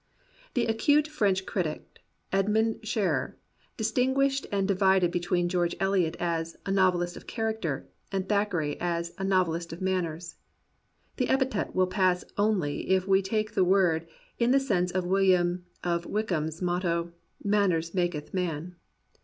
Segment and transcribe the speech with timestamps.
[0.55, 1.99] The acute French critic,
[2.33, 3.37] Edmond Scherer,
[3.77, 9.13] dis tinguished and divided between George EUot as "a novelist of character," and Thackeray as
[9.19, 10.37] "a novel ist of manners."
[11.17, 14.07] The epithet will pass only if we take the word
[14.39, 17.13] in the sense of William of Wykeham's motto,
[17.43, 18.77] "Manners makyth man."